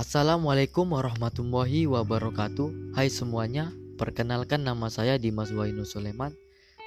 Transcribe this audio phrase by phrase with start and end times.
[0.00, 2.96] Assalamualaikum warahmatullahi wabarakatuh.
[2.96, 3.68] Hai semuanya
[4.00, 6.32] Perkenalkan nama saya Dimas Wainu Suleman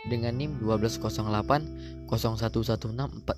[0.09, 3.37] Dengan NIM 1208 0116492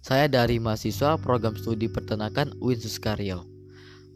[0.00, 3.44] Saya dari mahasiswa program studi peternakan UIN Suskario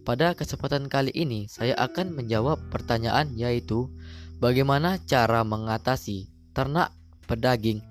[0.09, 3.93] Pada kesempatan kali ini saya akan menjawab pertanyaan yaitu
[4.41, 6.25] Bagaimana cara mengatasi
[6.57, 6.89] ternak
[7.29, 7.85] pedaging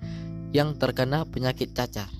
[0.50, 2.10] yang terkena penyakit cacar?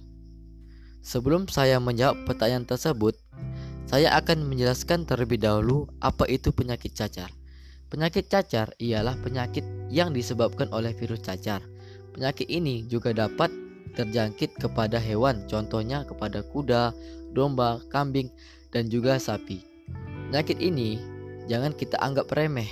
[1.01, 3.17] Sebelum saya menjawab pertanyaan tersebut,
[3.91, 7.27] saya akan menjelaskan terlebih dahulu apa itu penyakit cacar.
[7.91, 11.59] Penyakit cacar ialah penyakit yang disebabkan oleh virus cacar.
[12.15, 13.51] Penyakit ini juga dapat
[13.99, 16.95] terjangkit kepada hewan, contohnya kepada kuda,
[17.35, 18.31] domba, kambing,
[18.71, 19.67] dan juga sapi.
[20.31, 21.03] Penyakit ini
[21.51, 22.71] jangan kita anggap remeh.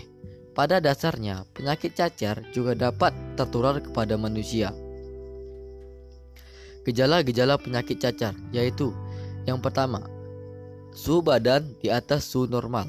[0.54, 4.70] Pada dasarnya, penyakit cacar juga dapat tertular kepada manusia.
[6.86, 8.94] Gejala-gejala penyakit cacar yaitu
[9.50, 10.06] yang pertama,
[10.92, 12.88] suhu badan di atas suhu normal.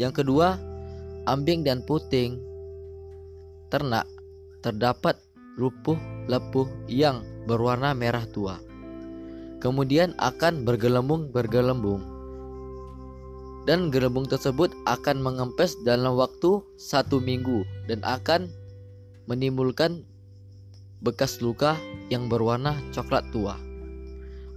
[0.00, 0.56] Yang kedua,
[1.30, 2.40] ambing dan puting
[3.72, 4.04] ternak
[4.60, 5.16] terdapat
[5.56, 5.96] lupuh
[6.28, 8.60] lepuh yang berwarna merah tua.
[9.62, 12.02] Kemudian akan bergelembung-bergelembung.
[13.62, 18.50] Dan gelembung tersebut akan mengempes dalam waktu satu minggu dan akan
[19.30, 20.02] menimbulkan
[20.98, 21.78] bekas luka
[22.10, 23.54] yang berwarna coklat tua.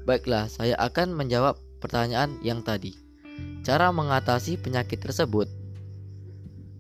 [0.09, 2.97] Baiklah, saya akan menjawab pertanyaan yang tadi.
[3.61, 5.45] Cara mengatasi penyakit tersebut.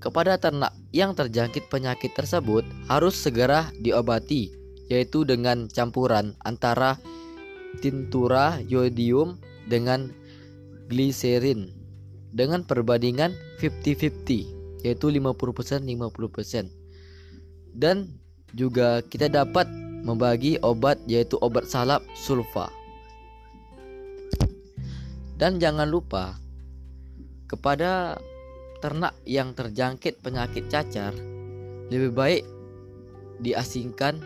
[0.01, 7.01] Kepada ternak yang terjangkit penyakit tersebut harus segera diobati yaitu dengan campuran antara
[7.81, 10.13] tintura yodium dengan
[10.93, 11.73] gliserin
[12.29, 16.69] dengan perbandingan 50-50 yaitu 50% 50%
[17.73, 18.13] dan
[18.53, 19.65] juga kita dapat
[20.05, 22.69] membagi obat yaitu obat salap sulfa
[25.35, 26.39] dan jangan lupa
[27.45, 28.19] kepada
[28.79, 31.15] ternak yang terjangkit penyakit cacar
[31.89, 32.43] lebih baik
[33.39, 34.17] diasingkan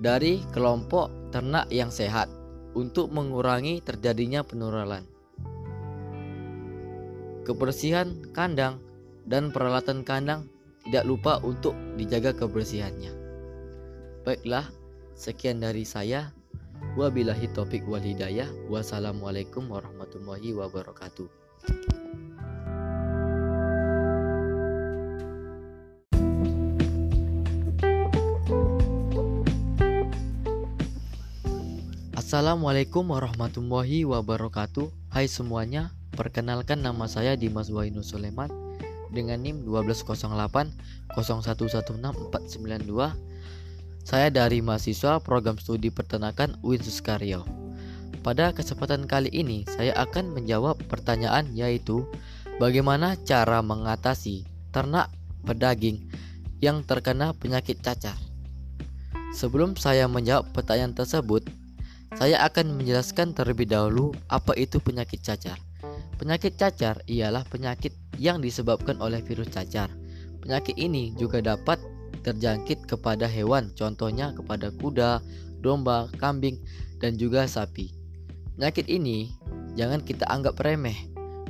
[0.00, 2.32] dari kelompok ternak yang sehat
[2.72, 5.04] untuk mengurangi terjadinya penularan.
[7.44, 8.78] Kebersihan kandang
[9.26, 10.46] dan peralatan kandang
[10.86, 13.12] tidak lupa untuk dijaga kebersihannya.
[14.24, 14.70] Baiklah,
[15.18, 16.32] sekian dari saya.
[16.98, 18.50] Wabillahi topik wal hidayah.
[18.66, 21.28] Wassalamualaikum warahmatullahi wabarakatuh.
[32.30, 38.46] Assalamualaikum warahmatullahi wabarakatuh Hai semuanya Perkenalkan nama saya Dimas Wainu Suleman
[39.10, 40.30] Dengan NIM 1208
[41.18, 43.29] 0116492
[44.10, 47.46] saya dari mahasiswa program studi peternakan UIN Suskario.
[48.26, 52.02] Pada kesempatan kali ini, saya akan menjawab pertanyaan yaitu
[52.58, 54.42] bagaimana cara mengatasi
[54.74, 55.14] ternak
[55.46, 56.10] pedaging
[56.58, 58.18] yang terkena penyakit cacar.
[59.30, 61.46] Sebelum saya menjawab pertanyaan tersebut,
[62.18, 65.54] saya akan menjelaskan terlebih dahulu apa itu penyakit cacar.
[66.18, 69.86] Penyakit cacar ialah penyakit yang disebabkan oleh virus cacar.
[70.42, 71.78] Penyakit ini juga dapat
[72.22, 75.24] terjangkit kepada hewan, contohnya kepada kuda,
[75.62, 76.60] domba, kambing,
[77.00, 77.92] dan juga sapi.
[78.56, 79.32] Penyakit ini
[79.74, 80.96] jangan kita anggap remeh.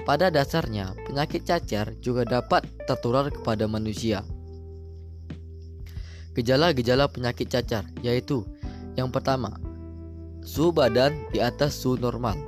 [0.07, 4.25] Pada dasarnya, penyakit cacar juga dapat tertular kepada manusia.
[6.33, 8.47] Gejala-gejala penyakit cacar yaitu
[8.95, 9.59] yang pertama,
[10.47, 12.39] suhu badan di atas suhu normal.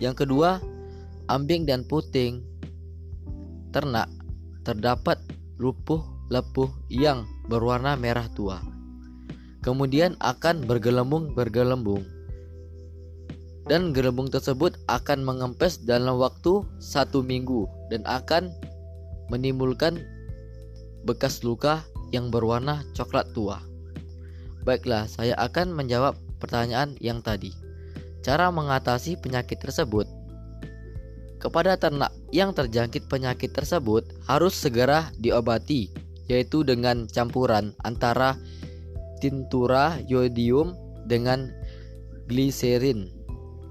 [0.00, 0.60] Yang kedua,
[1.28, 2.44] ambing dan puting
[3.72, 4.08] ternak
[4.64, 5.20] terdapat
[5.60, 8.58] lupuh lepuh yang berwarna merah tua.
[9.62, 12.06] Kemudian akan bergelembung-bergelembung.
[13.66, 18.54] Dan gelembung tersebut akan mengempes dalam waktu satu minggu dan akan
[19.26, 19.98] menimbulkan
[21.02, 21.82] bekas luka
[22.14, 23.58] yang berwarna coklat tua.
[24.62, 27.50] Baiklah, saya akan menjawab pertanyaan yang tadi.
[28.22, 30.06] Cara mengatasi penyakit tersebut
[31.46, 38.34] kepada ternak yang terjangkit penyakit tersebut harus segera diobati yaitu dengan campuran antara
[39.22, 40.74] tintura yodium
[41.06, 41.50] dengan
[42.26, 43.10] gliserin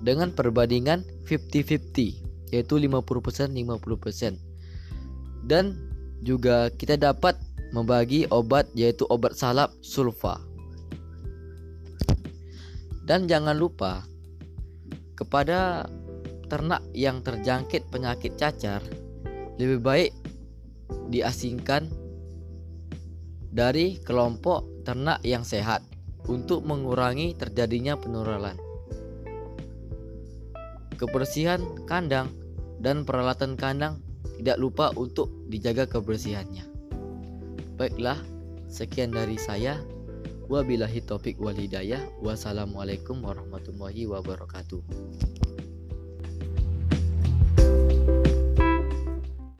[0.01, 4.39] dengan perbandingan 50-50 yaitu 50% 50%
[5.45, 5.77] dan
[6.25, 7.37] juga kita dapat
[7.75, 10.41] membagi obat yaitu obat salap sulfa.
[13.05, 14.01] Dan jangan lupa
[15.13, 15.85] kepada
[16.49, 18.81] ternak yang terjangkit penyakit cacar
[19.61, 20.11] lebih baik
[21.13, 21.87] diasingkan
[23.55, 25.79] dari kelompok ternak yang sehat
[26.27, 28.59] untuk mengurangi terjadinya penularan.
[30.95, 32.31] kebersihan kandang,
[32.79, 33.99] dan peralatan kandang
[34.39, 36.63] tidak lupa untuk dijaga kebersihannya.
[37.75, 38.19] Baiklah,
[38.71, 39.79] sekian dari saya.
[40.45, 41.99] Wabillahi topik wal hidayah.
[42.21, 44.81] Wassalamualaikum warahmatullahi wabarakatuh.